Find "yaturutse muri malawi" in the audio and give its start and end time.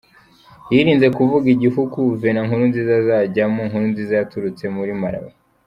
4.15-5.31